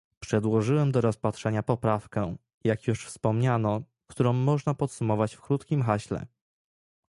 [0.19, 6.25] Przedłożyłem do rozpatrzenia poprawkę, jak już wspomniano, którą można podsumować w krótkim haśle